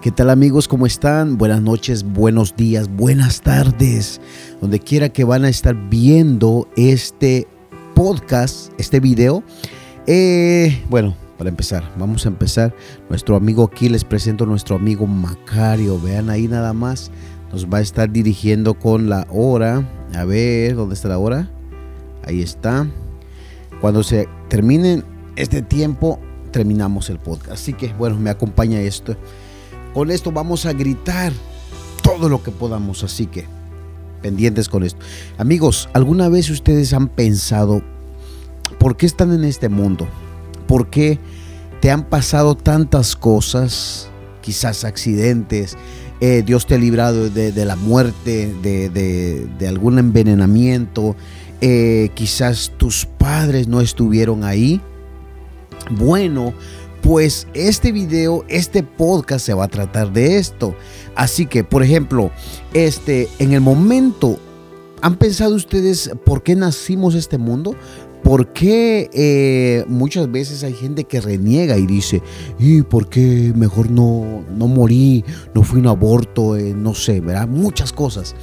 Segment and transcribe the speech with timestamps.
[0.00, 0.66] ¿Qué tal amigos?
[0.66, 1.36] ¿Cómo están?
[1.36, 4.18] Buenas noches, buenos días, buenas tardes.
[4.58, 7.46] Donde quiera que van a estar viendo este
[7.94, 9.42] podcast, este video.
[10.06, 12.74] Eh, bueno, para empezar, vamos a empezar.
[13.10, 16.00] Nuestro amigo aquí les presento a nuestro amigo Macario.
[16.00, 17.10] Vean ahí nada más.
[17.52, 19.86] Nos va a estar dirigiendo con la hora.
[20.14, 21.50] A ver, ¿dónde está la hora?
[22.24, 22.86] Ahí está.
[23.82, 25.02] Cuando se termine
[25.36, 26.18] este tiempo,
[26.52, 27.52] terminamos el podcast.
[27.52, 29.14] Así que bueno, me acompaña esto.
[29.94, 31.32] Con esto vamos a gritar
[32.02, 33.46] todo lo que podamos, así que
[34.22, 35.00] pendientes con esto.
[35.38, 37.82] Amigos, ¿alguna vez ustedes han pensado
[38.78, 40.06] por qué están en este mundo?
[40.66, 41.18] ¿Por qué
[41.80, 44.08] te han pasado tantas cosas?
[44.42, 45.76] Quizás accidentes,
[46.20, 51.16] eh, Dios te ha librado de, la muerte, de, algún envenenamiento,
[51.60, 54.80] eh, quizás tus padres no estuvieron ahí.
[55.90, 56.52] Bueno,
[57.02, 60.74] pues este video, este podcast se va a tratar de esto.
[61.14, 62.30] Así que, por ejemplo,
[62.74, 64.38] este, en el momento,
[65.00, 67.74] ¿han pensado ustedes por qué nacimos este mundo?
[68.22, 72.22] ¿Por qué eh, muchas veces hay gente que reniega y dice,
[72.58, 77.48] ¿y por qué mejor no, no morí, no fui un aborto, eh, no sé, ¿verdad?
[77.48, 78.34] Muchas cosas.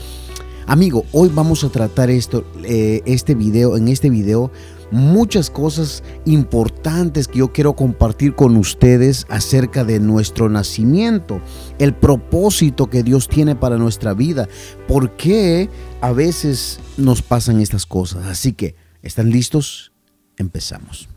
[0.66, 4.52] Amigo, hoy vamos a tratar esto, eh, este video, en este video
[4.92, 11.42] muchas cosas importantes que yo quiero compartir con ustedes acerca de nuestro nacimiento,
[11.80, 14.48] el propósito que Dios tiene para nuestra vida,
[14.88, 15.70] por qué
[16.02, 18.26] a veces nos pasan estas cosas.
[18.26, 19.92] Así que, ¿están listos?
[20.38, 21.10] Empezamos.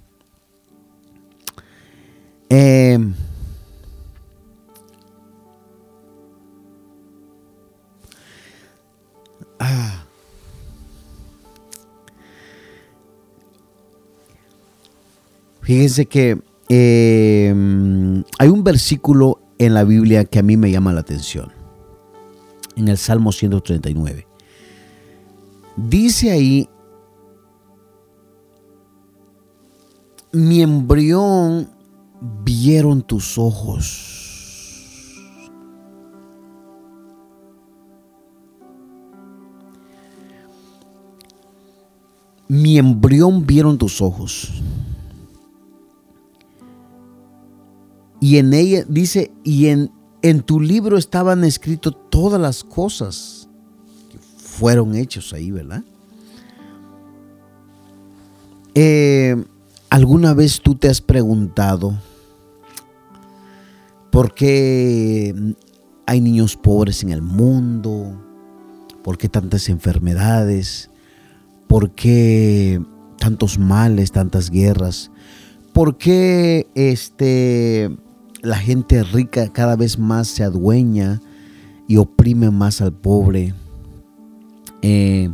[2.48, 2.98] Eh,
[9.58, 10.06] ah.
[15.70, 17.54] Fíjense que eh,
[18.40, 21.52] hay un versículo en la Biblia que a mí me llama la atención.
[22.74, 24.26] En el Salmo 139.
[25.76, 26.68] Dice ahí,
[30.32, 31.70] mi embrión
[32.42, 35.22] vieron tus ojos.
[42.48, 44.50] Mi embrión vieron tus ojos.
[48.30, 49.90] Y en ella dice, y en,
[50.22, 53.48] en tu libro estaban escritas todas las cosas
[54.08, 55.82] que fueron hechos ahí, ¿verdad?
[58.76, 59.34] Eh,
[59.88, 61.98] ¿Alguna vez tú te has preguntado
[64.12, 65.34] por qué
[66.06, 68.16] hay niños pobres en el mundo?
[69.02, 70.88] ¿Por qué tantas enfermedades?
[71.66, 72.80] ¿Por qué
[73.18, 75.10] tantos males, tantas guerras?
[75.72, 77.90] ¿Por qué este
[78.42, 81.20] la gente rica cada vez más se adueña
[81.88, 83.54] y oprime más al pobre.
[84.82, 85.30] Eh,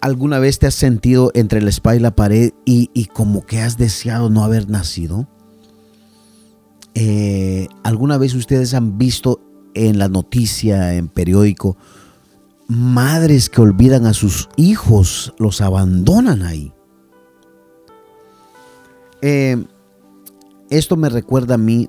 [0.00, 3.76] ¿Alguna vez te has sentido entre la espalda y la pared y, como que has
[3.76, 5.28] deseado no haber nacido?
[6.94, 9.40] Eh, ¿Alguna vez ustedes han visto
[9.74, 11.76] en la noticia, en periódico,
[12.68, 16.72] madres que olvidan a sus hijos, los abandonan ahí?
[19.20, 19.64] Eh,
[20.70, 21.88] esto me recuerda a mí.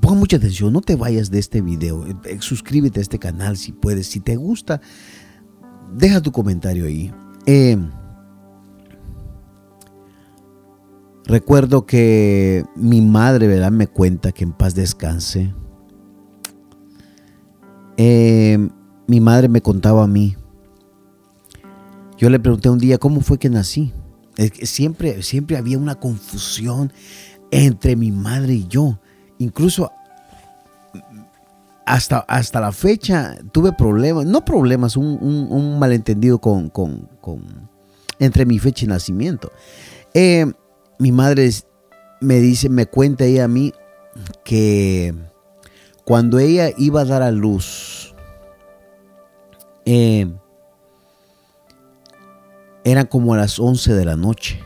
[0.00, 2.06] Ponga mucha atención, no te vayas de este video.
[2.06, 4.06] Eh, suscríbete a este canal si puedes.
[4.06, 4.80] Si te gusta,
[5.94, 7.12] deja tu comentario ahí.
[7.46, 7.76] Eh,
[11.26, 13.72] recuerdo que mi madre, ¿verdad?
[13.72, 15.54] Me cuenta que en paz descanse.
[17.96, 18.70] Eh,
[19.06, 20.36] mi madre me contaba a mí.
[22.16, 23.92] Yo le pregunté un día, ¿cómo fue que nací?
[24.62, 26.92] Siempre, siempre había una confusión
[27.50, 28.98] entre mi madre y yo.
[29.38, 29.90] Incluso
[31.86, 36.70] hasta, hasta la fecha tuve problemas, no problemas, un, malentendido con,
[38.18, 39.50] entre mi fecha y nacimiento.
[40.14, 40.46] Eh,
[40.98, 41.50] mi madre
[42.20, 43.72] me dice, me cuenta ella a mí
[44.44, 45.14] que
[46.04, 48.14] cuando ella iba a dar a luz,
[49.84, 50.30] eh,
[52.84, 54.60] eran como a las 11 de la noche.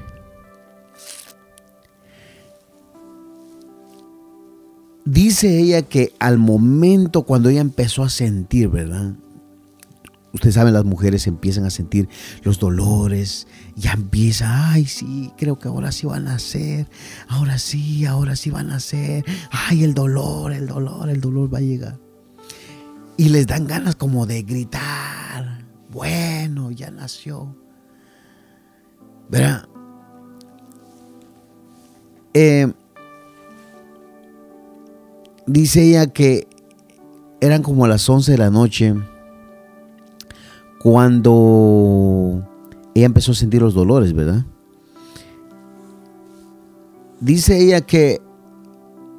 [5.04, 9.12] Dice ella que al momento cuando ella empezó a sentir, ¿verdad?
[10.32, 12.08] Ustedes saben, las mujeres empiezan a sentir
[12.42, 13.46] los dolores,
[13.76, 16.88] ya empieza, ay, sí, creo que ahora sí van a nacer,
[17.28, 21.58] ahora sí, ahora sí van a nacer, ay, el dolor, el dolor, el dolor va
[21.58, 22.00] a llegar.
[23.16, 27.54] Y les dan ganas como de gritar, bueno, ya nació.
[29.34, 29.68] Verá,
[32.34, 32.72] eh,
[35.44, 36.46] dice ella que
[37.40, 38.94] eran como las 11 de la noche
[40.78, 42.44] cuando
[42.94, 44.44] ella empezó a sentir los dolores, ¿verdad?
[47.18, 48.22] Dice ella que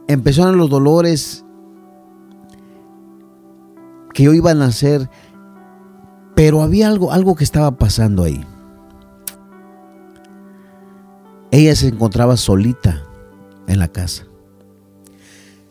[0.07, 1.43] empezaron los dolores
[4.13, 5.09] que yo iba a nacer,
[6.35, 8.45] pero había algo, algo que estaba pasando ahí.
[11.51, 13.03] Ella se encontraba solita
[13.67, 14.25] en la casa.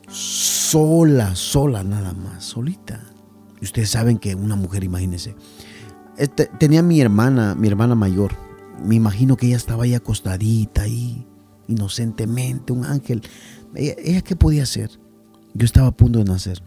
[0.09, 3.03] Sola, sola nada más, solita.
[3.61, 5.35] Ustedes saben que una mujer, imagínense.
[6.17, 8.33] Este, tenía mi hermana, mi hermana mayor.
[8.85, 11.27] Me imagino que ella estaba ahí acostadita ahí,
[11.69, 13.23] inocentemente, un ángel.
[13.75, 14.91] ella qué podía hacer?
[15.55, 16.63] Yo estaba a punto de nacer.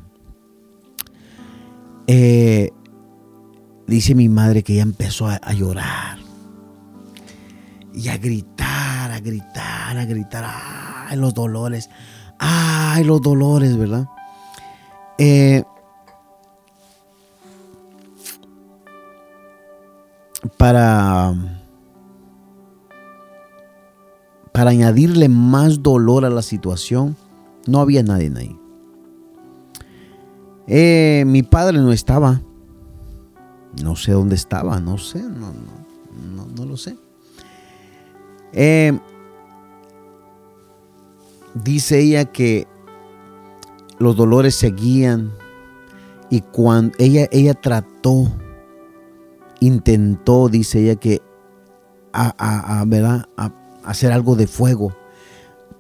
[2.08, 2.72] Eh,
[3.86, 6.20] dice mi madre que ella empezó a, llorar
[7.94, 8.67] y a gritar,
[9.18, 11.90] a gritar, a gritar, ay, los dolores,
[12.40, 14.08] ay, los dolores, ¿verdad?
[15.18, 15.64] Eh,
[20.58, 21.34] para,
[24.52, 27.16] para añadirle más dolor a la situación,
[27.66, 28.58] no había nadie ahí.
[30.68, 32.42] Eh, mi padre no estaba.
[33.82, 35.54] No sé dónde estaba, no sé, no,
[36.36, 36.98] no, no, lo sé.
[38.54, 38.98] Eh,
[41.54, 42.68] dice ella que
[44.00, 45.34] los dolores seguían
[46.30, 48.28] y cuando ella, ella trató,
[49.60, 51.22] intentó, dice ella que
[52.14, 53.30] a, ¿verdad?
[53.38, 53.52] a
[53.84, 54.96] hacer algo de fuego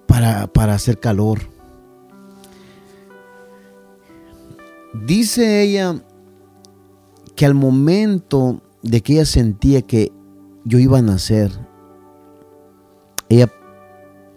[0.06, 1.40] para, para hacer calor
[5.06, 6.02] Dice ella
[7.36, 10.12] que al momento de que ella sentía que
[10.64, 11.52] yo iba a nacer,
[13.29, 13.51] ella,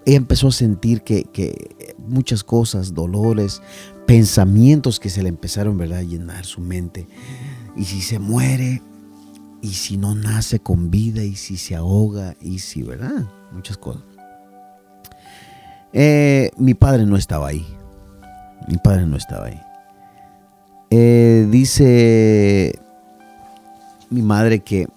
[0.06, 1.26] empezó a sentir que,
[1.98, 3.62] muchas cosas, dolores,
[4.06, 5.98] pensamientos que se le empezaron ¿verdad?
[5.98, 7.06] a llenar su mente.
[7.76, 8.82] Y si se muere,
[9.62, 13.26] y si no nace con vida, y si se ahoga, y si, ¿verdad?
[13.52, 14.02] Muchas cosas.
[15.93, 17.66] Eh, mi padre no estaba ahí.
[18.69, 19.60] Mi padre no estaba ahí.
[20.90, 22.75] Eh, dice
[24.10, 24.88] mi madre que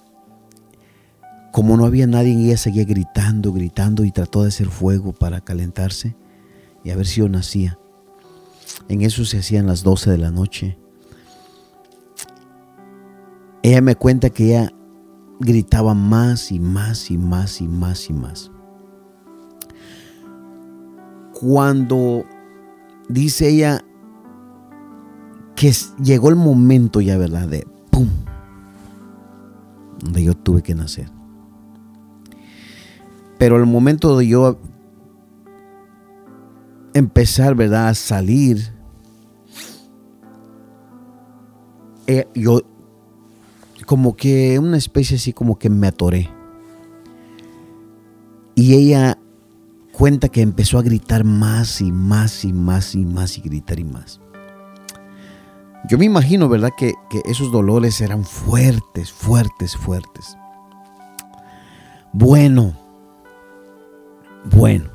[1.54, 6.16] como no había nadie, ella seguía gritando, gritando y trató de hacer fuego para calentarse
[6.84, 7.78] y a ver si yo nacía.
[8.90, 10.80] En eso se hacían las 12 de la noche.
[13.62, 14.74] Ella me cuenta que ella
[15.40, 18.52] gritaba más y más y más y más y más.
[21.40, 22.26] Cuando
[23.10, 23.86] dice ella,
[25.56, 25.72] que
[26.02, 27.48] llegó el momento ya, ¿verdad?
[27.48, 28.10] De ¡pum!
[30.00, 31.12] Donde yo tuve que nacer.
[33.44, 34.57] Pero el momento de yo
[36.94, 37.90] empezar, ¿verdad?
[37.90, 38.74] A salir,
[42.07, 42.62] eh, yo
[43.86, 46.30] como que una especie así como que me atoré.
[48.56, 49.18] Y ella
[49.92, 53.84] cuenta que empezó a gritar más y más y más y más y gritar y
[53.84, 54.22] más.
[55.89, 56.72] Yo me imagino, ¿verdad?
[56.78, 56.94] Que,
[57.25, 60.38] esos dolores eran fuertes, fuertes, fuertes.
[62.13, 62.81] Bueno,
[64.51, 64.90] bueno.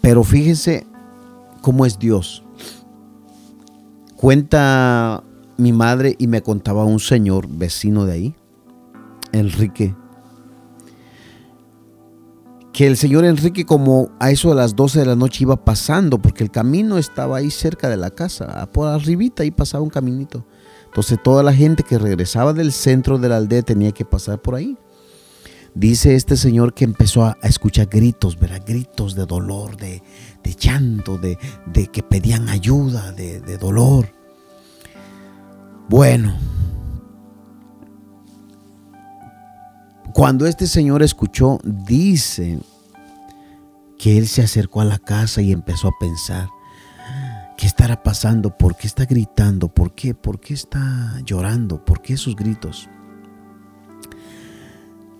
[0.00, 0.86] Pero fíjense
[1.60, 2.44] cómo es Dios.
[4.16, 5.22] Cuenta
[5.56, 8.34] mi madre y me contaba un señor vecino de ahí,
[9.32, 9.94] Enrique,
[12.72, 16.18] que el señor Enrique como a eso de las 12 de la noche iba pasando,
[16.18, 20.46] porque el camino estaba ahí cerca de la casa, por arribita ahí pasaba un caminito.
[20.86, 24.54] Entonces toda la gente que regresaba del centro de la aldea tenía que pasar por
[24.54, 24.76] ahí.
[25.74, 28.62] Dice este señor que empezó a, escuchar gritos, ¿verdad?
[28.66, 30.02] Gritos de dolor, de,
[30.58, 34.12] llanto, de, de, que pedían ayuda, de, de dolor.
[35.88, 36.36] Bueno,
[40.12, 42.60] Cuando este señor escuchó, dice
[43.98, 46.48] que él se acercó a la casa y empezó a pensar,
[47.56, 48.56] ¿qué estará pasando?
[48.58, 49.68] ¿Por qué está gritando?
[49.68, 50.14] ¿Por qué?
[50.14, 51.82] ¿Por qué está llorando?
[51.82, 52.90] ¿Por qué esos gritos?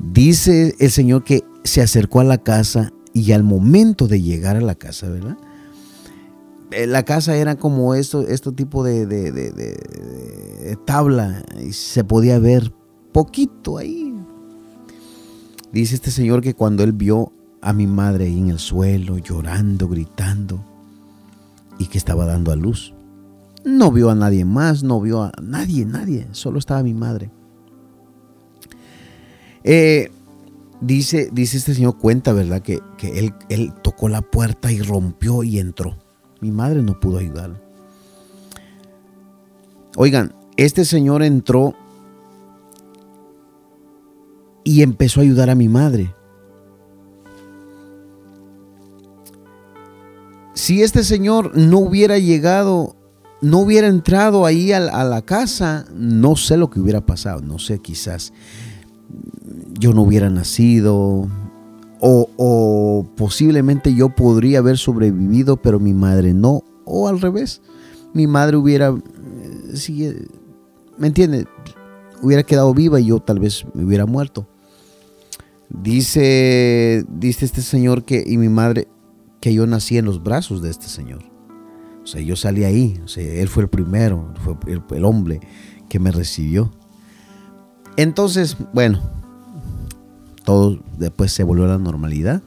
[0.03, 4.61] Dice el Señor que se acercó a la casa y al momento de llegar a
[4.61, 5.37] la casa, ¿verdad?
[6.73, 12.73] Eh, la casa era como esto, este tipo de, de tabla y se podía ver
[13.13, 14.13] poquito ahí,
[15.73, 17.33] Dice este señor que cuando él vio
[17.63, 20.63] a mi madre ahí en el suelo, llorando, gritando,
[21.79, 22.93] y que estaba dando a luz,
[23.65, 27.31] no vio a nadie más, no vio a nadie, nadie, solo estaba mi madre.
[29.65, 30.11] Eh,
[30.81, 32.63] dice, dice este señor, cuenta, ¿verdad?
[32.63, 35.97] Que, él, él tocó la puerta y rompió y entró.
[36.41, 37.61] Mi madre no pudo ayudarlo.
[39.97, 41.75] Oigan, este señor entró
[44.65, 46.15] y empezó a ayudar a mi madre.
[50.55, 52.95] Si este señor no hubiera llegado,
[53.41, 57.81] no hubiera entrado ahí a, la casa, no sé lo que hubiera pasado, no sé,
[57.81, 58.33] quizás
[59.79, 61.29] yo no hubiera nacido
[62.01, 67.63] o, o posiblemente yo podría haber sobrevivido, pero mi madre no, o al revés,
[68.13, 70.27] mi madre hubiera, eh,
[70.99, 71.47] ¿me entiende?
[72.23, 74.47] Hubiera quedado viva y yo tal vez me hubiera muerto.
[75.69, 78.89] Dice, dice este señor que, y mi madre,
[79.41, 81.23] que yo nací en los brazos de este señor.
[82.03, 83.01] O sea, yo salí ahí.
[83.05, 84.57] O sea, él fue el primero, fue
[84.97, 85.41] el, hombre
[85.89, 86.71] que me recibió.
[87.97, 89.01] Entonces, bueno,
[90.45, 92.43] todo después se volvió a la normalidad.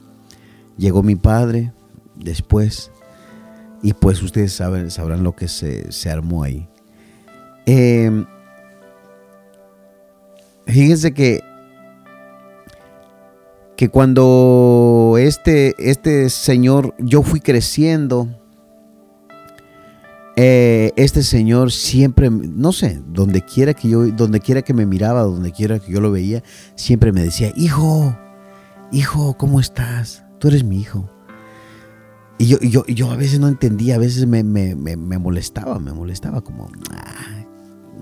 [0.76, 1.72] Llegó mi padre
[2.14, 2.90] después.
[3.82, 6.68] Y pues ustedes saben, sabrán lo que se, armó ahí.
[7.66, 8.24] Eh,
[10.66, 11.42] fíjense que
[13.76, 18.28] que cuando este, este señor, yo fui creciendo,
[20.38, 25.22] eh, este señor siempre, no sé, donde quiera que yo, donde quiera que me miraba,
[25.22, 26.42] donde quiera que yo lo veía,
[26.74, 28.14] siempre me decía, hijo,
[28.92, 30.24] hijo, ¿cómo estás?
[30.38, 31.10] Tú eres mi hijo.
[32.36, 36.70] Y yo, yo, yo a veces no entendía, a veces me, molestaba, me molestaba como,
[36.90, 37.46] ah,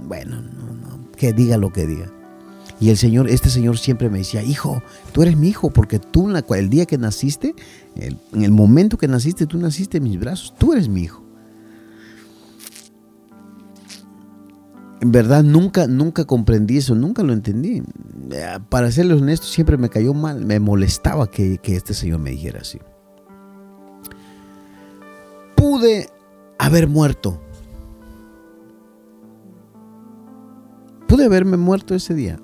[0.08, 2.10] bueno, no, no, que diga lo que diga.
[2.80, 6.28] Y el Señor, este Señor siempre me decía, hijo, tú eres mi hijo, porque tú
[6.56, 7.54] el día que naciste,
[7.94, 11.23] en el momento que naciste, tú naciste en mis brazos, tú eres mi hijo.
[15.04, 17.82] En verdad nunca, nunca comprendí eso, nunca lo entendí.
[18.70, 22.60] Para serles honesto, siempre me cayó mal, me molestaba que, que este Señor me dijera
[22.62, 22.78] así.
[25.54, 26.08] Pude
[26.58, 27.38] haber muerto.
[31.06, 32.40] Pude haberme muerto ese día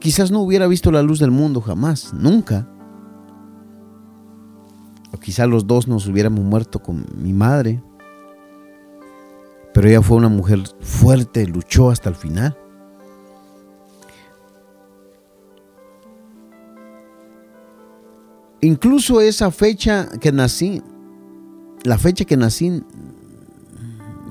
[0.00, 2.68] quizás no hubiera visto la luz del mundo jamás, nunca.
[5.12, 7.82] O quizás los dos nos hubiéramos muerto con mi madre.
[9.78, 12.58] Pero ella fue una mujer fuerte, luchó hasta el final.
[18.60, 20.82] Incluso esa fecha que nací,
[21.84, 22.82] la fecha que nací,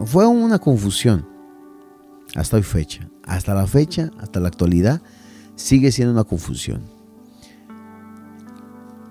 [0.03, 1.25] fue una confusión.
[2.35, 3.09] Hasta hoy fecha.
[3.23, 5.01] Hasta la fecha, hasta la actualidad,
[5.55, 6.81] sigue siendo una confusión.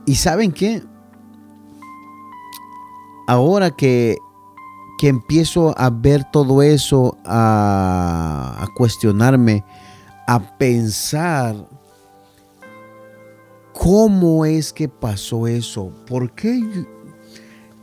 [0.04, 0.82] ¿Y saben qué?
[3.26, 4.18] Ahora que,
[4.98, 9.64] que empiezo a ver todo eso, a, cuestionarme,
[10.26, 11.56] a pensar
[13.72, 16.86] cómo es que pasó eso, por qué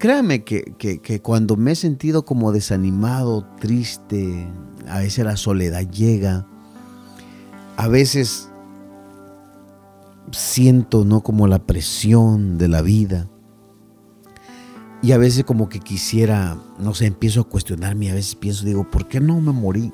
[0.03, 4.49] Créame que, que, que, cuando me he sentido como desanimado, triste,
[4.89, 6.45] a veces la soledad llega,
[7.77, 8.49] a veces
[10.31, 11.21] siento, ¿no?
[11.21, 13.29] Como la presión de la vida.
[15.03, 18.89] Y a veces como que quisiera, no sé, empiezo a cuestionarme, a veces pienso, digo,
[18.89, 19.91] ¿por qué no me morí?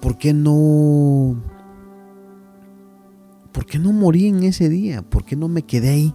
[0.00, 1.40] ¿Por qué no...
[3.52, 5.02] ¿Por qué no morí en ese día?
[5.02, 6.14] ¿Por qué no me quedé ahí?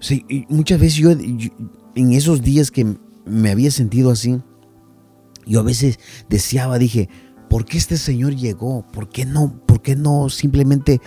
[0.00, 4.40] Sí, muchas veces yo, en esos días que me había sentido así,
[5.44, 5.98] yo a veces
[6.30, 7.10] deseaba, dije,
[7.50, 8.86] ¿por qué este señor llegó?
[8.90, 11.02] ¿Por qué no, por qué no simplemente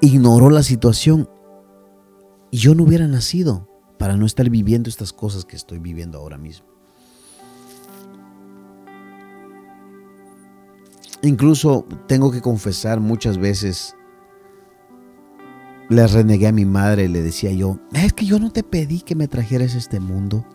[0.00, 1.28] ignoró la situación
[2.56, 6.66] yo no hubiera nacido para no estar viviendo estas cosas que estoy viviendo ahora mismo?
[11.22, 13.96] Incluso tengo que confesar muchas veces,
[15.88, 19.14] le renegué a mi madre, le decía yo, es que yo no te pedí que
[19.14, 20.46] me trajeras a este mundo.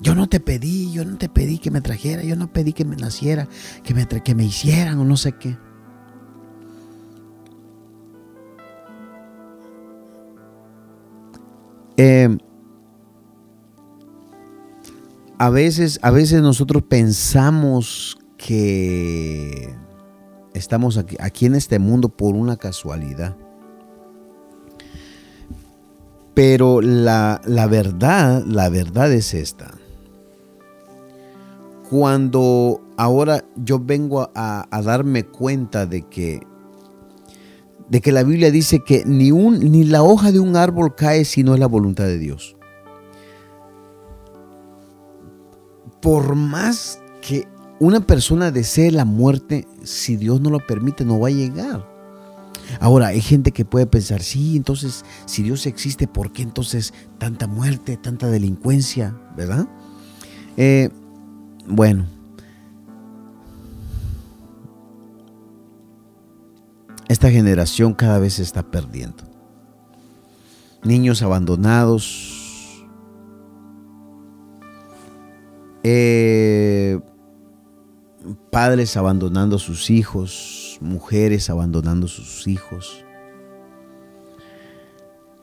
[0.00, 2.84] Yo no te pedí, yo no te pedí que me trajera, yo no pedí que
[2.84, 3.48] me naciera,
[3.84, 5.56] que me, que me hicieran o no sé qué.
[12.04, 12.38] Em,
[15.38, 19.72] a veces, a veces nosotros pensamos que
[20.52, 23.36] estamos aquí, aquí en este mundo por una casualidad.
[26.34, 29.72] Pero la, la verdad, la verdad es esta
[31.92, 36.40] cuando ahora yo vengo a, darme cuenta de que
[37.92, 41.26] de que la Biblia dice que ni, un, ni la hoja de un árbol cae
[41.26, 42.56] si no es la voluntad de Dios.
[46.00, 47.46] Por más que
[47.80, 51.86] una persona desee la muerte, si Dios no lo permite, no va a llegar.
[52.80, 57.46] Ahora, hay gente que puede pensar, sí, entonces, si Dios existe, ¿por qué entonces tanta
[57.46, 59.14] muerte, tanta delincuencia?
[59.36, 59.68] ¿Verdad?
[60.56, 60.88] Eh,
[61.66, 62.06] bueno.
[67.12, 69.22] Esta generación cada vez se está perdiendo.
[70.82, 72.86] Niños abandonados.
[75.82, 76.98] Eh,
[78.50, 83.04] padres abandonando a sus hijos, mujeres abandonando a sus hijos,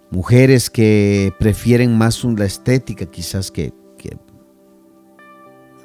[0.09, 4.17] mujeres que prefieren más la estética quizás que, que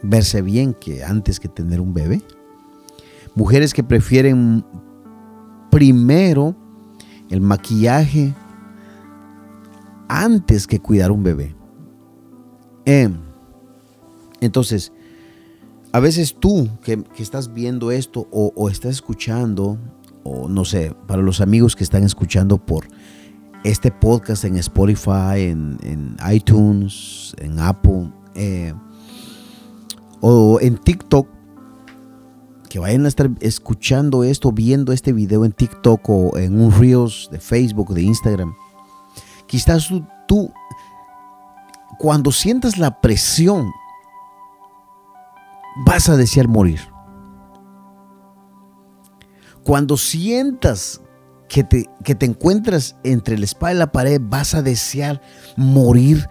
[0.02, 2.22] verse bien que antes que tener un bebé,
[3.34, 4.64] mujeres que prefieren
[5.74, 6.54] primero
[7.30, 8.32] el maquillaje
[10.06, 11.56] antes que cuidar un bebé.
[12.84, 13.16] Em,
[14.40, 14.92] entonces,
[15.90, 19.76] a veces tú que, estás viendo esto o, estás escuchando,
[20.22, 22.86] o no sé, para los amigos que están escuchando por
[23.64, 28.74] este podcast en Spotify, en, iTunes, en Apple, eh,
[30.20, 31.33] o en TikTok,
[32.74, 37.28] que vayan a estar escuchando esto, viendo este video en TikTok o en un Reels
[37.30, 38.52] de Facebook, de Instagram.
[39.46, 39.90] Quizás
[40.26, 40.52] tú
[42.00, 43.70] cuando sientas la presión
[45.86, 46.80] vas a desear morir.
[49.62, 51.00] Cuando sientas
[51.48, 55.22] que te, que te encuentras entre la espada y la pared, vas a desear
[55.56, 56.28] morir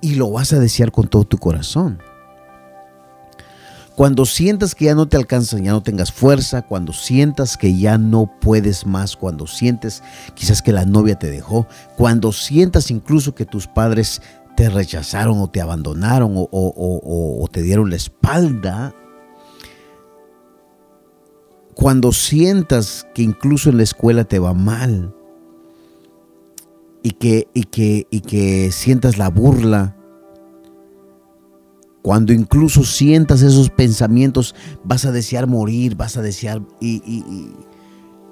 [0.00, 1.98] y lo vas a desear con todo tu corazón.
[3.96, 7.96] Cuando sientas que ya no te alcanzan, ya no tengas fuerza, cuando sientas que ya
[7.96, 10.02] no puedes más, cuando sientes
[10.34, 14.20] quizás que la novia te dejó, cuando sientas incluso que tus padres
[14.54, 18.94] te rechazaron o te abandonaron o, te dieron la espalda,
[21.74, 25.14] cuando sientas que incluso en la escuela te va mal
[27.02, 29.95] y que, y que, y que sientas la burla,
[32.06, 36.62] cuando incluso sientas esos pensamientos, vas a desear morir, vas a desear...
[36.80, 37.02] y,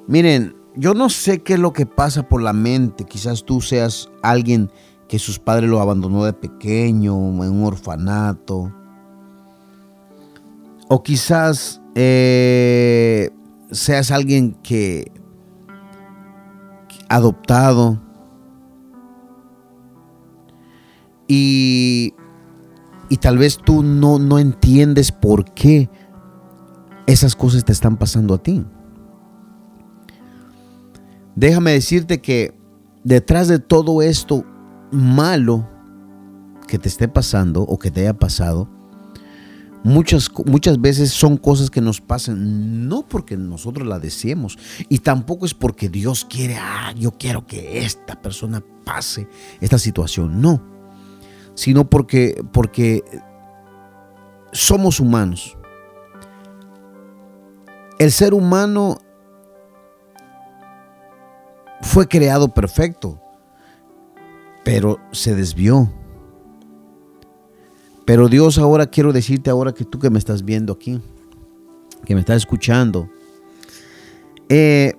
[0.06, 4.08] miren, yo no sé qué es lo que pasa por la mente, quizás tú seas
[4.22, 4.70] alguien
[5.08, 8.72] que sus padres lo abandonó de pequeño, en un orfanato.
[10.86, 13.28] O quizás eh,
[13.72, 15.10] seas alguien que,
[17.08, 18.00] adoptado
[21.26, 22.14] y,
[23.08, 25.90] y tal vez tú no, no entiendes por qué
[27.06, 28.64] esas cosas te están pasando a ti.
[31.36, 32.56] Déjame decirte que
[33.02, 34.44] detrás de todo esto
[34.90, 35.68] malo
[36.68, 38.68] que te esté pasando o que te haya pasado,
[39.82, 45.44] muchas, muchas veces son cosas que nos pasan no porque nosotros la deseemos y tampoco
[45.44, 49.28] es porque Dios quiere, ah, yo quiero que esta persona pase
[49.60, 50.73] esta situación, no,
[51.54, 53.02] sino porque, porque
[54.52, 55.56] somos humanos.
[57.98, 58.98] El ser humano
[61.80, 63.20] fue creado perfecto
[64.64, 65.92] pero se desvió.
[68.06, 71.00] Pero Dios ahora quiero decirte ahora que tú que me estás viendo aquí,
[72.04, 73.08] que me estás escuchando,
[74.48, 74.94] eh,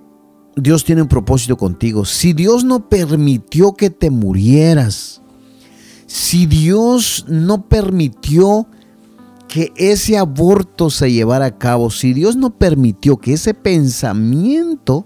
[0.56, 2.04] Dios tiene un propósito contigo.
[2.04, 5.22] Si Dios no permitió que te murieras,
[6.16, 8.66] si Dios no permitió
[9.48, 15.04] que ese aborto se llevara a cabo, si Dios no permitió que ese pensamiento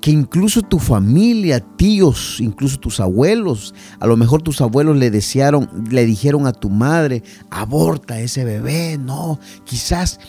[0.00, 5.68] que incluso tu familia, tíos, incluso tus abuelos, a lo mejor tus abuelos le desearon,
[5.90, 10.20] le dijeron a tu madre, aborta ese bebé, no, quizás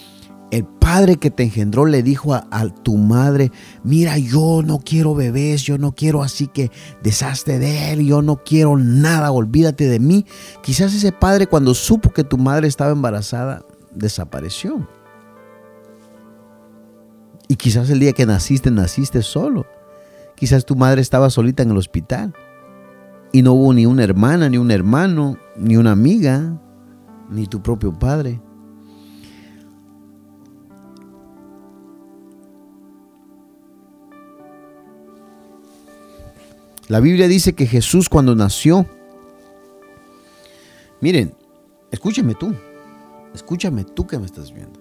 [0.52, 3.52] el padre que te engendró le dijo a, tu madre,
[3.84, 6.70] mira, yo no quiero bebés, yo no quiero así que
[7.02, 10.26] deshazte de él, yo no quiero nada, olvídate de mí.
[10.62, 13.64] Quizás ese padre cuando supo que tu madre estaba embarazada,
[13.96, 14.86] desapareció.
[17.48, 19.66] Y quizás el día que naciste, naciste solo.
[20.36, 22.34] Quizás tu madre estaba solita en el hospital.
[23.32, 26.60] Y no hubo ni una hermana, ni un hermano, ni una amiga,
[27.30, 28.42] ni tu propio padre.
[36.92, 38.86] La Biblia dice que Jesús cuando nació,
[41.00, 41.34] miren,
[41.90, 42.54] escúchame tú,
[43.34, 44.78] escúchame tú que me estás viendo.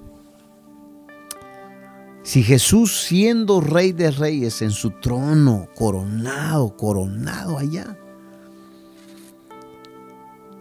[2.25, 7.97] Si Jesús siendo rey de reyes en su trono, coronado, coronado allá,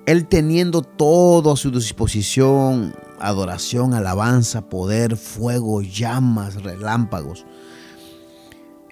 [0.05, 7.43] Él teniendo todo a su disposición, adoración, alabanza, poder, fuego, llamas, relámpagos.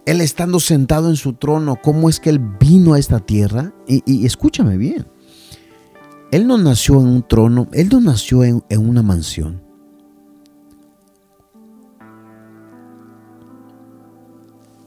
[0.07, 3.73] Él estando sentado en su trono, cómo es que Él vino a esta tierra.
[3.85, 5.05] Y, escúchame bien,
[6.31, 9.61] Él no nació en un trono, Él no nació en, una mansión.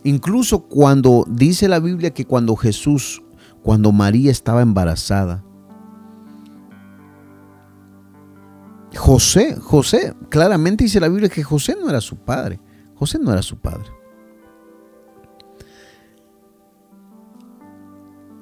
[0.04, 3.22] Incluso cuando dice la Biblia que cuando Jesús,
[3.62, 5.44] cuando María estaba embarazada,
[8.96, 12.58] José, José, claramente dice la Biblia que José no era su padre.
[12.94, 13.99] José no era su padre.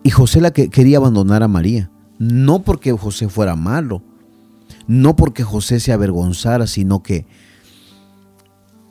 [0.09, 1.91] Y José la que quería abandonar a María.
[2.19, 4.03] No porque José fuera malo,
[4.87, 7.27] no porque José se avergonzara, sino que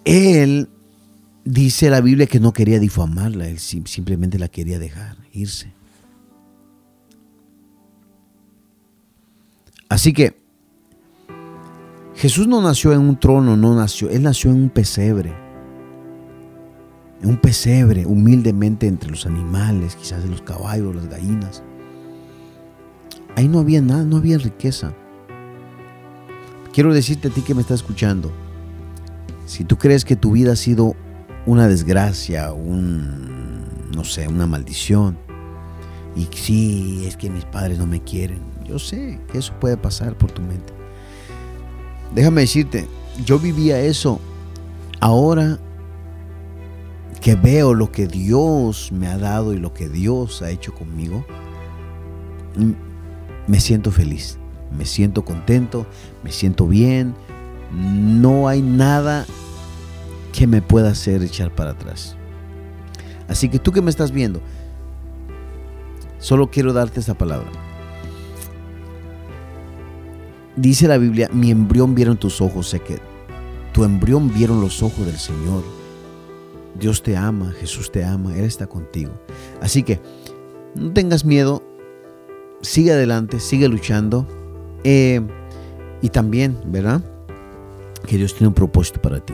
[0.05, 0.69] él
[1.43, 5.73] dice la Biblia que no quería difamarla, él simplemente la quería dejar irse.
[9.89, 10.39] Así que
[12.13, 15.46] Jesús no nació en un trono, no nació, Él nació en un pesebre.
[17.21, 21.63] En un pesebre, humildemente entre los animales, quizás los caballos, las gallinas.
[23.35, 24.93] Ahí no había nada, no había riqueza.
[26.73, 28.31] Quiero decirte a ti que me estás escuchando,
[29.47, 30.95] si tú crees que tu vida ha sido
[31.47, 35.17] una desgracia, un, no sé, una maldición,
[36.15, 40.15] y sí, es que mis padres no me quieren, yo sé que eso puede pasar
[40.17, 40.73] por tu mente.
[42.13, 42.87] Déjame decirte,
[43.25, 44.19] yo vivía eso.
[44.99, 45.59] Ahora
[47.21, 51.25] que veo lo que Dios me ha dado y lo que Dios ha hecho conmigo,
[52.55, 52.71] mm,
[53.47, 54.37] me siento feliz,
[54.75, 55.85] me siento contento,
[56.23, 57.15] me siento bien.
[57.71, 59.25] No hay nada
[60.31, 62.15] que me pueda hacer echar para atrás.
[63.27, 64.41] Así que tú que me estás viendo,
[66.19, 67.49] solo quiero darte esta palabra.
[70.55, 72.99] Dice la Biblia, mi embrión vieron tus ojos, sé que
[73.73, 75.76] tu embrión vieron los ojos del Señor.
[76.79, 79.11] Dios te ama, Jesús te ama, Él está contigo.
[79.61, 79.99] Así que
[80.75, 81.63] no tengas miedo,
[82.61, 84.27] sigue adelante, sigue luchando.
[84.83, 85.21] Eh,
[86.01, 87.01] y también, ¿verdad?
[88.05, 89.33] Que Dios tiene un propósito para ti.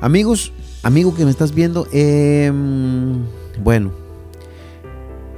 [0.00, 2.50] Amigos, amigo que me estás viendo, eh,
[3.62, 3.92] bueno,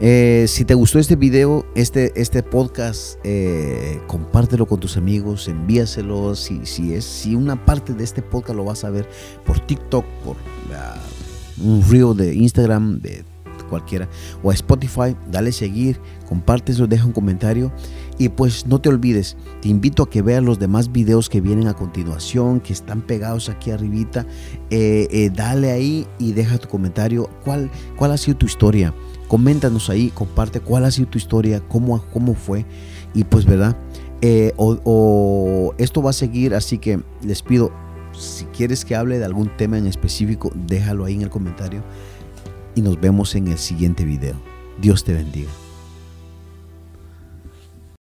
[0.00, 6.34] eh, si te gustó este video, este, este podcast, eh, compártelo con tus amigos, envíaselo.
[6.34, 9.08] Si, si, es, si una parte de este podcast lo vas a ver
[9.44, 10.36] por TikTok, por
[11.62, 13.24] un río de Instagram, de
[13.70, 14.08] cualquiera,
[14.42, 17.72] o a Spotify, dale seguir, compártelo, deja un comentario.
[18.18, 21.66] Y pues no te olvides, te invito a que veas los demás videos que vienen
[21.66, 24.26] a continuación, que están pegados aquí arribita.
[24.70, 27.28] Eh, dale ahí y deja tu comentario.
[27.44, 28.94] ¿Cuál, ¿Cuál ha sido tu historia?
[29.28, 32.64] Coméntanos ahí, comparte cuál ha sido tu historia, cómo, cómo fue.
[33.14, 33.76] Y pues, ¿verdad?
[34.20, 37.72] Eh, o, esto va a seguir, así que les pido,
[38.12, 41.82] si quieres que hable de algún tema en específico, déjalo ahí en el comentario.
[42.74, 44.34] Y nos vemos en el siguiente video.
[44.80, 45.50] Dios te bendiga.